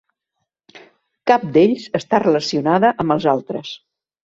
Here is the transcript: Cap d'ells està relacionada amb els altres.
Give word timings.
Cap 1.33 1.45
d'ells 1.59 1.85
està 2.01 2.23
relacionada 2.25 2.93
amb 3.05 3.19
els 3.19 3.31
altres. 3.37 3.79